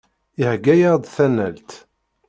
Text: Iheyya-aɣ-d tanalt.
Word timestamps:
Iheyya-aɣ-d 0.41 1.05
tanalt. 1.15 1.71